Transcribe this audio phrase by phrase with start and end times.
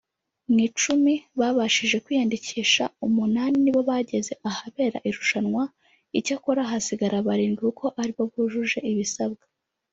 [0.51, 5.63] mu icumi babashije kwiyandikisha umunani ni bo bageze ahabera irushanwa
[6.17, 9.43] icyakora hasigara barindwi kuko ari bo bujuje ibisabwa